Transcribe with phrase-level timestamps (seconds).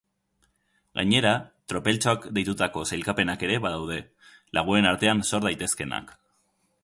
[0.99, 1.33] Gainera,
[1.73, 3.99] tropeltxoak deitutako sailkapenak ere badaude,
[4.61, 6.13] lagunen artean sor daitezkeenak.